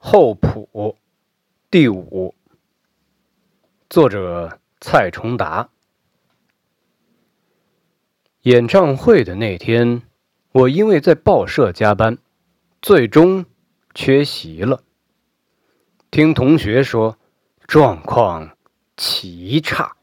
[0.00, 0.96] 后谱
[1.70, 2.34] 第五，
[3.90, 5.68] 作者蔡崇达。
[8.42, 10.02] 演唱会的那天，
[10.52, 12.16] 我因为在报社加班，
[12.80, 13.44] 最终
[13.92, 14.84] 缺席了。
[16.12, 17.18] 听同学说，
[17.66, 18.56] 状况
[18.96, 19.96] 奇差，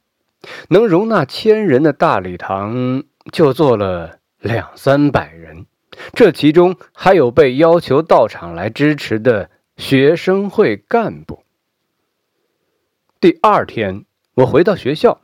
[0.67, 5.65] 能容纳千人的大礼堂就坐了两三百人，
[6.13, 9.49] 这其中还有被要求到场来支持的。
[9.77, 11.43] 学生会干部。
[13.19, 15.21] 第二天，我回到学校，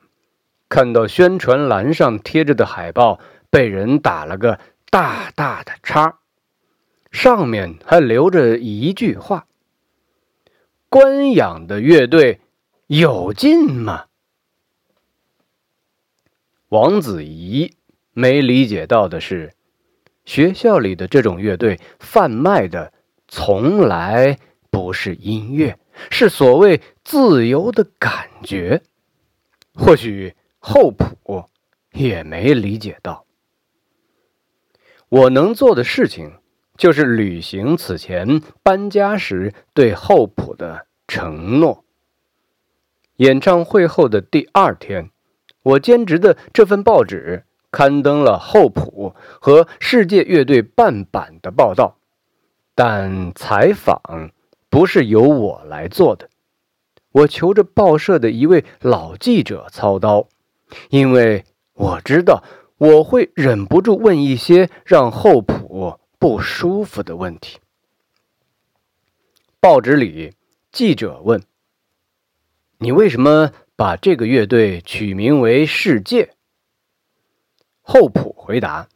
[0.68, 3.20] 看到宣传栏上贴着的海报
[3.50, 6.20] 被人打了个大大的叉，
[7.12, 9.48] 上面还留着一句话
[10.90, 12.41] ：“官养的乐队
[12.88, 14.08] 有劲吗？”
[16.68, 17.76] 王子怡
[18.13, 19.54] 没理解到的是，
[20.26, 22.91] 学校里的这种乐队贩卖的。
[23.34, 24.38] 从来
[24.70, 28.82] 不是音乐，是所谓自由的感觉。
[29.73, 31.46] 或许后谱
[31.93, 33.26] 也没理解到。
[35.07, 36.40] 我能做的事情，
[36.76, 41.85] 就是履行此前搬家时对后谱的承诺。
[43.16, 45.10] 演唱会后的第二天，
[45.63, 51.98] 我兼职的这份报纸刊登了后谱和世界乐队半版的报道。
[52.74, 54.32] 但采访
[54.70, 56.30] 不是由我来做的，
[57.12, 60.28] 我求着报社的一位老记者操刀，
[60.90, 62.44] 因为我知道
[62.78, 67.59] 我会忍不住问一些让后普不舒服的问题。
[69.59, 70.34] 报纸里，
[70.72, 71.44] 记者问
[72.80, 76.34] ：“你为什么把这个乐队取名为世界？”
[77.84, 78.88] 后普回答：“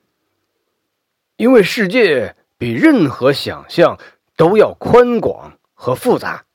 [1.36, 4.00] 因为世界。”比任何想象
[4.38, 6.46] 都要宽广和复杂，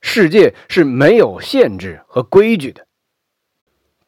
[0.00, 2.86] 世界是没有限制和规矩的。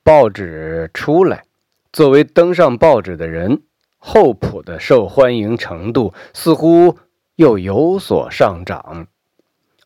[0.02, 1.44] 报纸出来，
[1.92, 3.62] 作为登上报纸的人，
[3.98, 6.96] 厚朴的受欢迎程度似乎
[7.36, 9.08] 又有所上涨，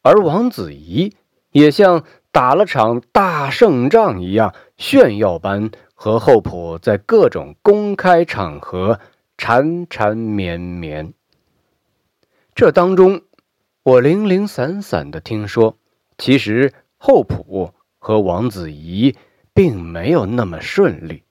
[0.02, 1.16] 而王子怡
[1.50, 9.00] 也像打了场大胜仗一样，炫耀般和厚朴在各种公开场合
[9.36, 11.12] 缠缠绵绵。
[12.54, 13.22] 这当中，
[13.82, 15.78] 我零零散散的听说，
[16.18, 19.16] 其实后朴和王子怡
[19.54, 21.22] 并没有那么顺利。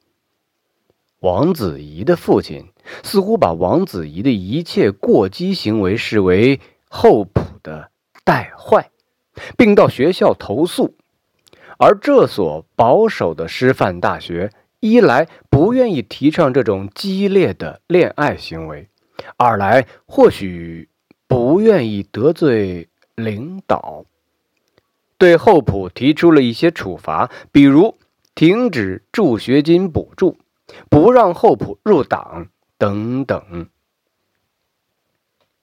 [1.20, 2.70] 王子怡的父亲
[3.04, 7.92] 似乎把王子怡的一切过激行为视为后朴的
[8.24, 8.90] 带坏，
[9.56, 10.96] 并到学校投诉。
[11.78, 18.90] 而这所保守的师范大学，一来不愿意提倡这种激烈的恋爱行为，
[19.38, 20.90] 二来或许。
[21.32, 24.04] 不愿意得罪领导，
[25.18, 27.98] 对厚朴提出了一些处罚，比如
[28.36, 30.36] 停止助学金补助、
[30.90, 33.70] 不让厚朴入党等等。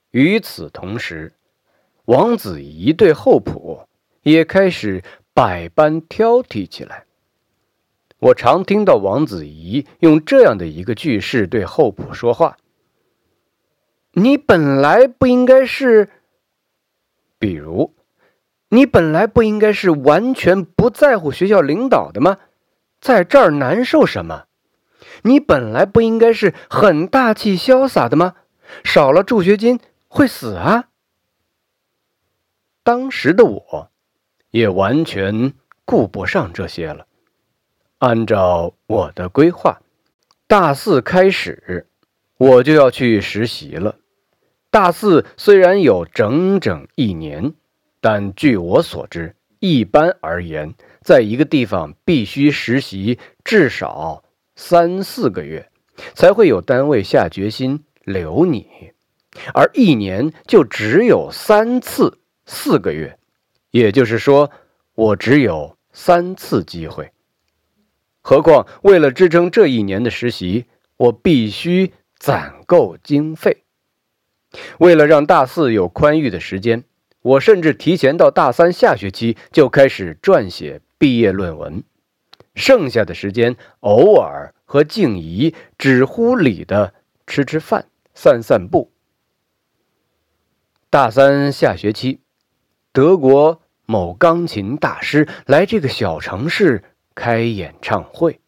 [0.09, 1.33] 与此同时，
[2.05, 3.87] 王子怡对厚朴
[4.23, 5.03] 也开始
[5.35, 7.03] 百般挑剔起来。
[8.17, 12.57] 我常听到王子怡用这样的一个句式对厚朴说话。
[14.19, 16.09] 你本来不应该是，
[17.37, 17.95] 比如，
[18.67, 22.37] 你本来不应该是完全不在乎学校领导的吗？
[22.99, 24.45] 在这儿难受什么？
[25.23, 28.35] 你本来不应该是很大气潇洒的吗？
[28.83, 30.89] 少了助学金会死啊！
[32.83, 33.91] 当时的我，
[34.51, 35.53] 也完全
[35.85, 37.07] 顾不上这些了。
[37.99, 39.81] 按照我的规划，
[40.45, 41.85] 大四开始。
[42.37, 43.95] 我就要去实习了。
[44.71, 47.53] 大四虽然有整整一年，
[48.01, 54.23] 但据我所知，一般而言，在一个地方必须实习至少
[54.55, 55.69] 三四个月，
[56.13, 58.67] 才会有单位下决心留你。
[59.53, 63.17] 而一年就只有三次四个月，
[63.71, 64.51] 也就是说，
[64.95, 67.11] 我只有三次机会。
[68.21, 70.65] 何况为了支撑这一年的实习，
[70.97, 71.93] 我必须。
[72.21, 73.63] 攒够经费，
[74.79, 76.83] 为了让大四有宽裕的时间，
[77.21, 81.83] 我甚至提前到大三下学期就开始撰写毕业论文。
[82.55, 86.93] 剩下的时间，偶尔和静怡只乎理的
[87.27, 88.91] 吃吃饭、散散步。
[90.89, 92.19] 大三下学期，
[92.91, 98.39] 德国某钢琴大师来这个小城市开演唱会，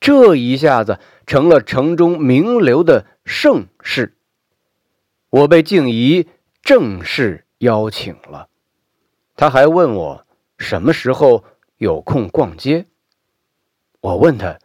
[0.00, 3.06] 这一下子成了城中名流的。
[3.24, 4.16] 盛世，
[5.32, 6.28] 我被静怡
[6.60, 8.50] 正式邀请了。
[9.34, 10.26] 他还问我
[10.58, 11.42] 什么时候
[11.78, 12.84] 有空逛街。
[14.02, 14.58] 我问他：“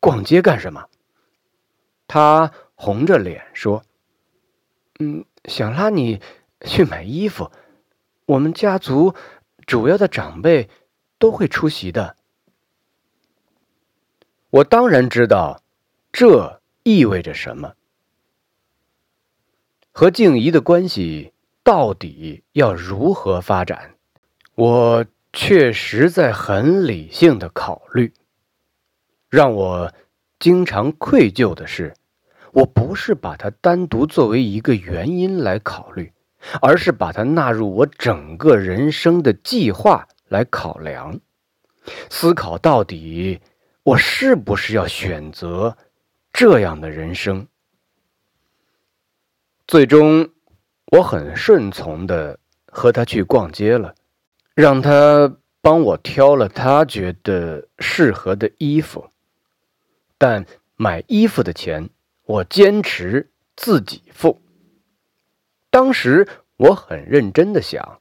[0.00, 0.86] 逛街干什么？”
[2.06, 3.82] 他红着脸说
[5.00, 6.20] ：“嗯，想拉你
[6.66, 7.50] 去买衣服。
[8.26, 9.14] 我们家族
[9.66, 10.68] 主要的长辈
[11.18, 12.18] 都会出席的。”
[14.50, 15.62] 我当然知道
[16.12, 17.72] 这意味着什么。
[19.92, 23.94] 和静怡的关系到底要如何发展？
[24.54, 28.12] 我确实在很理性的考虑。
[29.30, 29.92] 让我
[30.38, 31.94] 经常愧疚的是。
[32.54, 36.12] 我不是把它单独作为一个原因来考虑，
[36.60, 41.18] 而是把它纳入我整个人生的计划来考量，
[42.10, 43.40] 思考到底
[43.84, 45.78] 我是不是要选择
[46.30, 47.46] 这样的人生。
[49.66, 50.30] 最终，
[50.92, 53.94] 我很顺从的和他去逛街了，
[54.54, 59.08] 让他帮我挑了他觉得适合的衣服，
[60.18, 60.44] 但
[60.76, 61.90] 买衣服的钱。
[62.24, 64.40] 我坚持自己付。
[65.70, 66.26] 当时
[66.56, 68.00] 我很认真的想，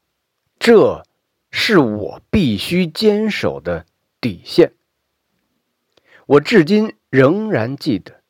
[0.59, 1.03] 这
[1.49, 3.85] 是我必须坚守的
[4.21, 4.73] 底线。
[6.27, 8.21] 我至今仍然记得，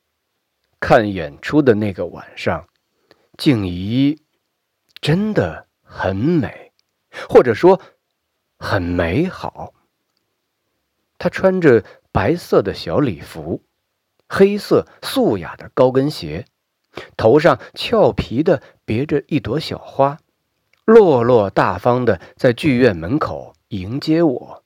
[0.80, 2.66] 看演出的那个晚上，
[3.42, 4.22] 静怡
[5.00, 6.70] 真的很美，
[7.28, 7.80] 或者说
[8.56, 9.74] 很美好。
[11.18, 13.64] 她穿着白色的小礼服。
[14.28, 16.46] 黑色素雅的高跟鞋，
[17.16, 20.18] 头上俏皮的别着一朵小花，
[20.84, 24.64] 落落大方的在剧院门口迎接我。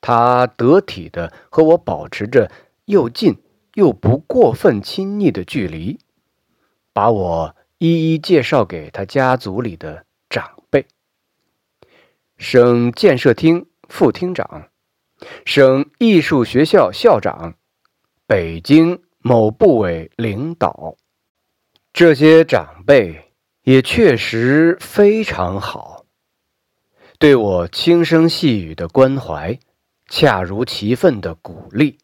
[0.00, 2.50] 他得体的和我保持着
[2.86, 3.42] 又近
[3.74, 5.98] 又不过分亲昵的距离，
[6.94, 10.86] 把我一一介绍给他家族里的长辈：
[12.38, 14.68] 省建设厅副厅长，
[15.44, 17.54] 省艺术学校校长。
[18.26, 20.96] 北京某部委领导，
[21.92, 23.32] 这些长辈
[23.62, 26.06] 也确实非常好，
[27.18, 29.58] 对我轻声细语的关怀，
[30.08, 31.98] 恰如其分的鼓励。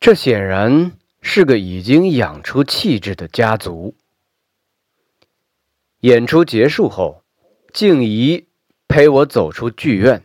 [0.00, 3.94] 这显然是个已经养出气质的家族。
[6.00, 7.24] 演出结束后，
[7.74, 8.48] 静怡
[8.88, 10.24] 陪我走出剧院，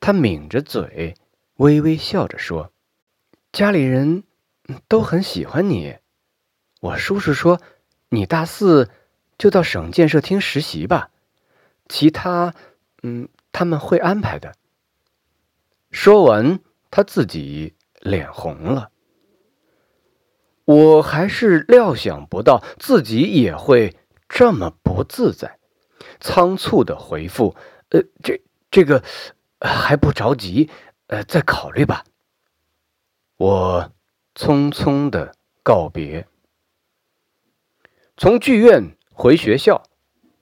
[0.00, 1.14] 她抿着嘴，
[1.58, 2.72] 微微笑着说。
[3.52, 4.24] 家里人
[4.88, 5.96] 都很喜欢你。
[6.80, 7.60] 我叔叔说，
[8.08, 8.90] 你大四
[9.38, 11.10] 就到省建设厅实习吧，
[11.88, 12.52] 其他，
[13.04, 14.56] 嗯，他们会安排的。
[15.92, 16.58] 说完，
[16.90, 18.90] 他自己脸红了。
[20.64, 23.96] 我还是料想不到自己也会
[24.28, 25.58] 这么不自在，
[26.20, 27.56] 仓促的回复
[27.90, 28.40] ：“呃，这
[28.70, 29.02] 这个
[29.60, 30.68] 还不着急，
[31.06, 32.04] 呃，再考虑吧。”
[33.38, 33.92] 我
[34.34, 36.26] 匆匆的告别，
[38.16, 39.82] 从剧院回学校，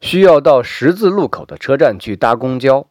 [0.00, 2.88] 需要到十字路口的车站去搭公交。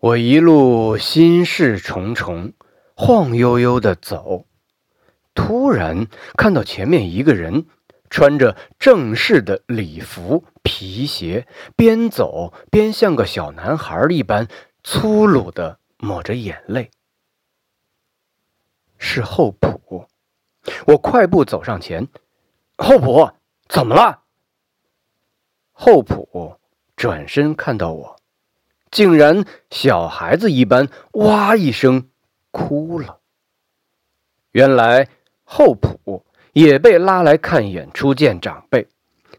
[0.00, 2.52] 我一路心事重重，
[2.94, 4.46] 晃悠悠的走，
[5.34, 6.06] 突然
[6.36, 7.66] 看到前面一个人
[8.10, 11.46] 穿着正式的礼服、皮鞋，
[11.76, 14.48] 边走边像个小男孩一般
[14.82, 16.90] 粗鲁的抹着眼泪。
[18.98, 20.08] 是厚朴，
[20.88, 22.06] 我快步走上前。
[22.76, 23.32] 厚朴，
[23.68, 24.22] 怎么了？
[25.72, 26.58] 厚朴
[26.96, 28.16] 转身看到我，
[28.90, 32.10] 竟然小孩子一般，哇一声
[32.50, 33.20] 哭了。
[34.50, 35.08] 原来
[35.44, 38.86] 厚朴也被拉来看演出见长辈。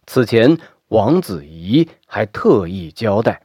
[0.06, 3.42] 此前王子怡还特意交代，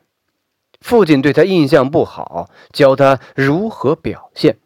[0.80, 4.56] 父亲对他印象不好，教他如何表现。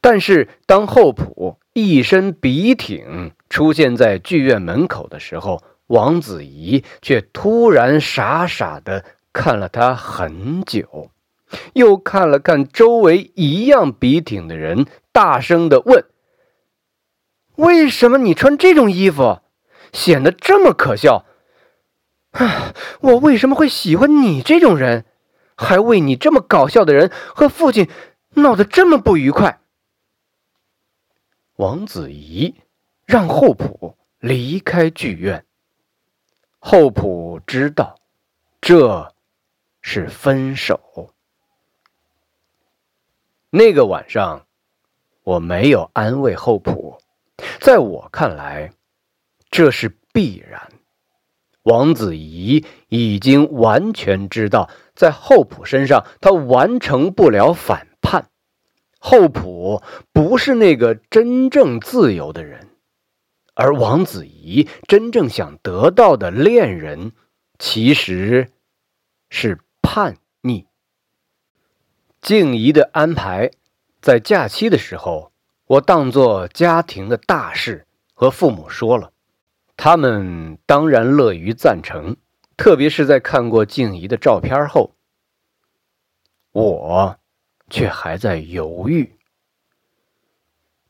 [0.00, 11.10] 但是，当厚朴一身笔挺出现在剧院门口的时候，王子怡却突然傻傻的看了他很久，
[11.72, 16.04] 又看了看周围一样笔挺的人，大声的问
[17.60, 19.40] ：“为什么你穿这种衣服，
[19.92, 21.26] 显得这么可笑？
[22.32, 25.04] 啊， 我为什么会喜欢你这种人，
[25.56, 27.88] 还为你这么搞笑的人和父亲
[28.30, 29.60] 闹得这么不愉快？”
[31.56, 32.54] 王子怡
[33.04, 35.44] 让厚朴离开剧院。
[36.58, 38.00] 厚朴知道，
[38.60, 39.12] 这
[39.82, 41.14] 是分手。
[43.50, 44.46] 那个晚上，
[45.24, 46.99] 我没有安慰厚朴，
[47.60, 48.72] 在我看来，
[49.50, 50.70] 这是必然。
[51.62, 58.30] 王子仪已经完全知道，在厚朴身上他完成不了反叛。
[58.98, 59.82] 厚朴
[60.12, 62.68] 不是那个真正自由的人，
[63.54, 67.12] 而王子仪真正想得到的恋人，
[67.58, 68.50] 其实
[69.28, 70.66] 是叛逆。
[72.20, 73.50] 静怡的安排，
[74.00, 75.29] 在假期的时候，
[75.70, 79.12] 我当做家庭的大事和父母说了。
[79.76, 82.16] 他们当然乐于赞成，
[82.56, 84.96] 特别是在看过静怡的照片后，
[86.50, 87.16] 我
[87.68, 89.16] 却还在犹豫。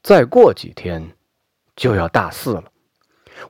[0.02, 1.14] 再过几天
[1.76, 2.72] 就要大四了，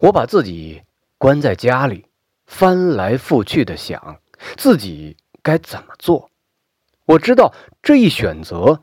[0.01, 0.83] 我把自己
[1.17, 2.07] 关在家里，
[2.45, 4.21] 翻来覆去的想
[4.57, 6.29] 自己该怎么做。
[7.05, 8.83] 我知道这一选择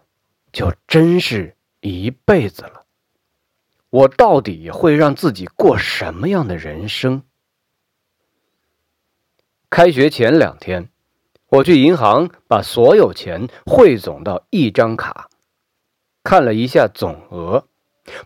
[0.54, 1.57] 就真是
[1.88, 2.86] 一辈子了。
[3.90, 7.24] 我到底会让自己过什么样的人生？
[9.70, 10.90] 开学前两天，
[11.48, 15.30] 我去银行把所有钱汇总到一张卡，
[16.24, 17.68] 看了一下总额，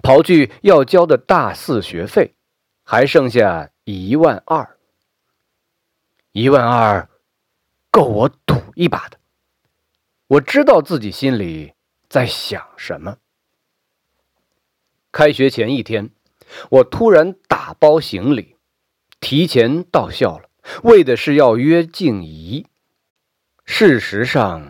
[0.01, 2.33] 刨去要交的大四学费，
[2.83, 4.77] 还剩下一万二。
[6.31, 7.09] 一万二，
[7.91, 9.19] 够我赌一把的。
[10.27, 11.73] 我知道自己心里
[12.09, 13.17] 在想什么。
[15.11, 16.09] 开学前一天，
[16.69, 18.55] 我突然打包行李，
[19.19, 20.49] 提前到校了，
[20.83, 22.65] 为的是要约静怡。
[23.65, 24.65] 事实上，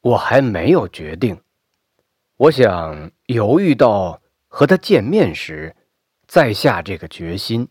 [0.00, 1.40] 我还没有决定，
[2.36, 5.74] 我想犹豫到和他见面时，
[6.26, 7.68] 再下这个决心。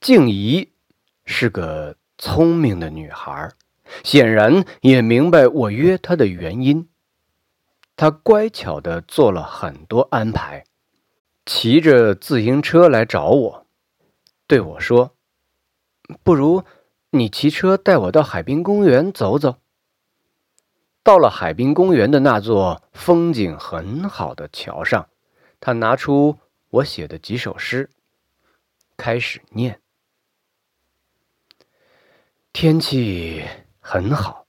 [0.00, 0.72] 静怡
[1.24, 3.50] 是个聪明的女孩，
[4.04, 6.88] 显然也明白我约她的原因。
[8.02, 10.64] 他乖巧的做了很多安排，
[11.46, 13.66] 骑着自行车来找我，
[14.48, 15.14] 对我说
[16.24, 16.64] ：“不如
[17.10, 19.60] 你骑车带我到海滨公园走走。”
[21.04, 25.08] 到了海滨公园的那座风景很好的桥上，
[25.60, 26.40] 他拿出
[26.70, 27.88] 我写的几首诗，
[28.96, 29.80] 开始念
[32.52, 33.44] ：“天气
[33.78, 34.48] 很好，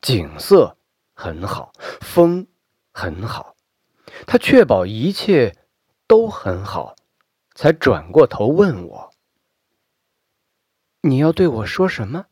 [0.00, 0.76] 景色
[1.14, 2.46] 很好，风。”
[2.92, 3.56] 很好，
[4.26, 5.56] 他确保一切
[6.06, 6.94] 都很好，
[7.54, 9.10] 才转过头问我
[11.02, 12.26] ：“你要对我说什么？”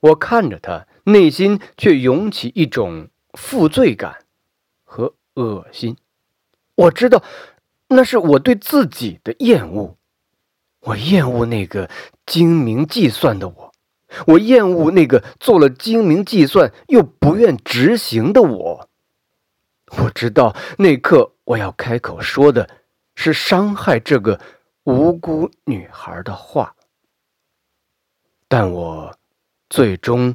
[0.00, 4.24] 我看着他，内心却涌起一种负罪感
[4.84, 5.96] 和恶心。
[6.74, 7.22] 我知道，
[7.88, 9.96] 那是我对自己的厌恶。
[10.80, 11.90] 我厌恶那个
[12.24, 13.74] 精明计算的我。
[14.26, 18.88] 我厌恶那个做了精明计算又不愿执行的我。
[19.98, 22.68] 我知道那刻我要开口说的
[23.14, 24.40] 是伤害这个
[24.84, 26.74] 无辜女孩的话，
[28.48, 29.16] 但我
[29.70, 30.34] 最终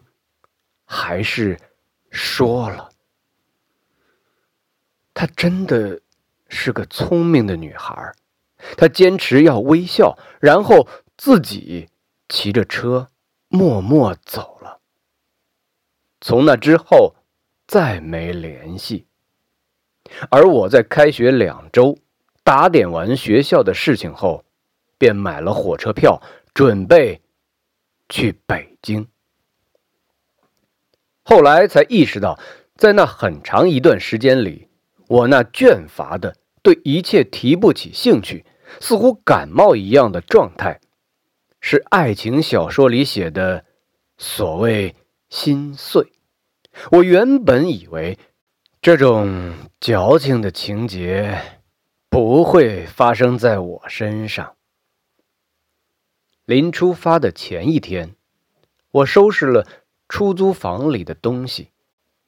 [0.86, 1.60] 还是
[2.10, 2.90] 说了。
[5.14, 6.02] 她真的
[6.48, 8.14] 是个聪明的女孩，
[8.78, 11.90] 她坚持要微笑，然后自己
[12.30, 13.11] 骑着车。
[13.52, 14.80] 默默走了。
[16.22, 17.16] 从那之后，
[17.68, 19.06] 再没联系。
[20.30, 21.98] 而我在开学两周
[22.44, 24.46] 打点完学校的事情后，
[24.98, 26.22] 便买了火车票，
[26.54, 27.22] 准备
[28.08, 29.06] 去北京。
[31.24, 32.40] 后来才意识到，
[32.76, 34.70] 在那很长一段时间里，
[35.08, 38.46] 我那倦乏的、对一切提不起兴趣、
[38.80, 40.80] 似乎感冒一样的状态。
[41.64, 43.64] 是爱情小说里写的
[44.18, 44.96] 所谓
[45.30, 46.12] 心碎。
[46.92, 48.18] 我原本以为
[48.82, 51.40] 这种矫情的情节
[52.10, 54.56] 不会发生在我身上。
[56.46, 58.16] 临出发的前一天，
[58.90, 59.68] 我收拾了
[60.10, 61.70] 出租房里的东西，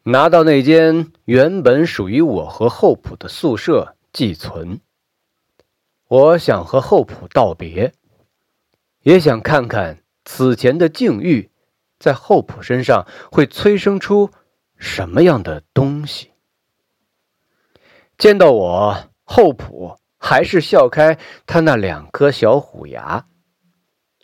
[0.04, 4.80] 拿到那间原本属于我和厚朴的宿舍寄存。
[6.08, 7.92] 我想和厚朴道别。
[9.04, 11.52] 也想看看此前的境遇，
[12.00, 14.32] 在厚朴身上会催生出
[14.78, 16.32] 什么样的东西。
[18.18, 23.26] 见到我，厚朴还是笑开他那两颗小虎牙。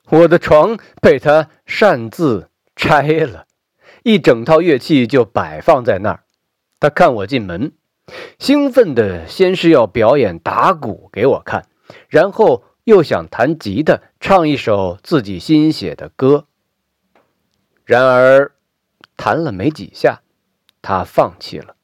[0.10, 3.48] 我的床被他擅自拆了，
[4.04, 6.24] 一整套乐器就摆放在那儿。
[6.80, 7.74] 他看我进门，
[8.40, 11.68] 兴奋的先是要表演打鼓给我看，
[12.08, 12.64] 然后。
[12.90, 16.48] 又想弹吉他，唱一首自己新写的歌。
[17.86, 18.52] 然而，
[19.16, 20.22] 弹了没几下，
[20.82, 21.76] 他放弃了，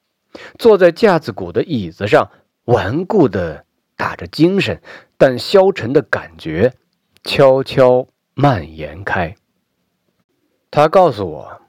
[0.58, 2.30] 坐在架子鼓的椅子上，
[2.64, 3.64] 顽固的
[3.96, 4.82] 打着精神
[5.16, 6.74] 但消沉的感觉
[7.24, 9.34] 悄悄蔓延开。
[10.70, 11.62] 他告诉我，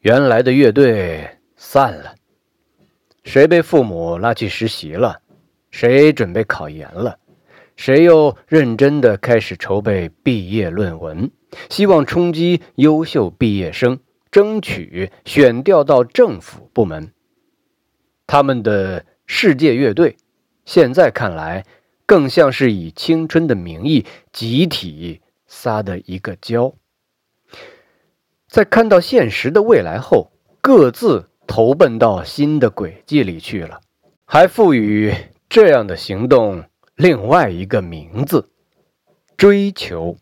[0.00, 2.14] 原来的乐队散了，
[3.24, 5.22] 谁被父母拉去实习了，
[5.70, 7.18] 谁准备考研了，
[7.78, 11.30] 谁又认真的开始筹备毕业论文，
[11.70, 14.00] 希望冲击优秀毕业生，
[14.32, 17.12] 争取选调到政府部门。
[18.26, 20.16] 他们的世界乐队，
[20.64, 21.64] 现在看来，
[22.04, 26.74] 更像是以青春的名义集体撒的一个娇。
[28.48, 33.80] 在看到现实的未来后，各自投奔到新的轨迹里去了，
[34.24, 35.14] 还赋予
[35.48, 36.64] 这样的行动
[36.98, 38.50] 另外一个名字——
[39.38, 40.16] 追求。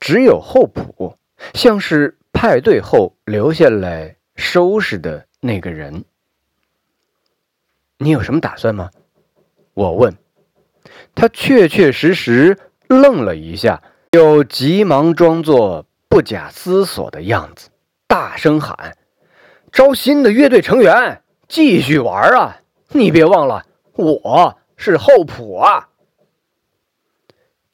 [0.00, 1.16] 只有厚朴，
[1.54, 6.04] 像是派对后留下来收拾的那个人。
[7.98, 8.90] 你有什么打算吗？
[9.74, 10.12] 我问。
[11.14, 17.68] 他确确实实愣了一下，又急忙装作不假思索的样子，
[18.08, 18.98] 大声喊
[19.70, 22.60] ：“招新的乐队成员，继续玩啊！
[22.88, 25.88] 你别忘了，我是厚朴啊！”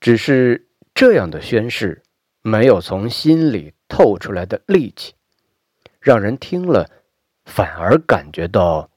[0.01, 2.03] 只是这样的宣誓，
[2.43, 5.15] 没有从心里透出来的力气，
[6.01, 6.91] 让人听了
[7.45, 8.89] 反而感觉到。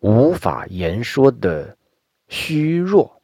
[0.00, 1.78] 无法言说的
[2.28, 3.22] 虚弱，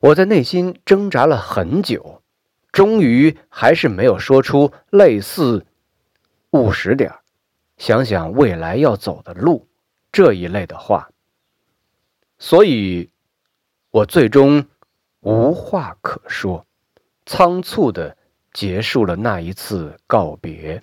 [0.00, 2.22] 我在内心挣扎了很久，
[2.72, 5.66] 终于还是没有说出类似
[6.52, 7.12] “务实点
[7.76, 9.68] 想想未来要走的路”
[10.10, 11.10] 这一类的话，
[12.44, 13.08] 所以，
[13.92, 14.66] 我最终
[15.20, 16.66] 无话可说，
[17.24, 18.16] 仓促的
[18.52, 20.82] 结束了那一次告别。